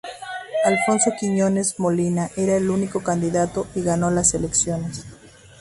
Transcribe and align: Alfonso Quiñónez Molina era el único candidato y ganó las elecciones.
Alfonso 0.65 1.11
Quiñónez 1.19 1.75
Molina 1.79 2.31
era 2.35 2.57
el 2.57 2.71
único 2.71 3.03
candidato 3.03 3.67
y 3.75 3.83
ganó 3.83 4.09
las 4.09 4.33
elecciones. 4.33 5.05